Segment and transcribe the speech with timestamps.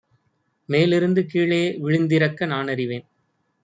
[0.69, 3.05] மேலிருந்து கீழே விழுந்திறக்க நானறிவேன்.